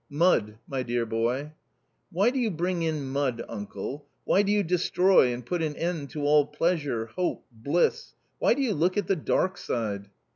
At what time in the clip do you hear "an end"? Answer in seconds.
5.61-6.09